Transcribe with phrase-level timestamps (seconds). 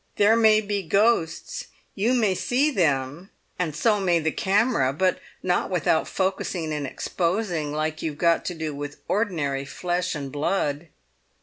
[0.15, 5.69] There may be ghosts, you may see them, and so may the camera, but not
[5.69, 10.87] without focusing and exposing like you've got to do with ordinary flesh and blood!"